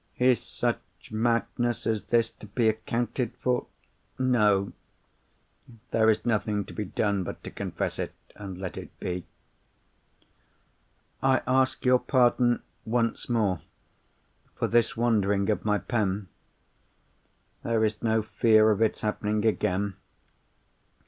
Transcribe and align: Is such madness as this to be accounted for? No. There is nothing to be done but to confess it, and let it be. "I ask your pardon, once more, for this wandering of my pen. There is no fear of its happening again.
Is 0.17 0.41
such 0.41 1.11
madness 1.11 1.85
as 1.85 2.05
this 2.05 2.31
to 2.31 2.47
be 2.47 2.67
accounted 2.67 3.35
for? 3.37 3.67
No. 4.17 4.73
There 5.91 6.09
is 6.09 6.25
nothing 6.25 6.65
to 6.65 6.73
be 6.73 6.85
done 6.85 7.23
but 7.23 7.43
to 7.43 7.51
confess 7.51 7.99
it, 7.99 8.15
and 8.35 8.57
let 8.57 8.77
it 8.77 8.99
be. 8.99 9.27
"I 11.21 11.43
ask 11.45 11.85
your 11.85 11.99
pardon, 11.99 12.63
once 12.83 13.29
more, 13.29 13.61
for 14.55 14.67
this 14.67 14.97
wandering 14.97 15.51
of 15.51 15.63
my 15.65 15.77
pen. 15.77 16.29
There 17.63 17.85
is 17.85 18.01
no 18.01 18.23
fear 18.23 18.71
of 18.71 18.81
its 18.81 19.01
happening 19.01 19.45
again. 19.45 19.97